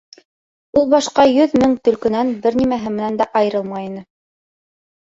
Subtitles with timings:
[0.81, 4.05] Ул башҡа йөҙ мең төлкөнән бер нимәһе менән дә айырылмай ине.